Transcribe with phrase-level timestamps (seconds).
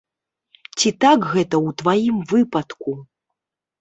[0.77, 2.91] Ці так гэта ў тваім выпадку?